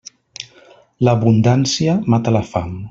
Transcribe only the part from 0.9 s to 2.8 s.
L'abundància mata la fam.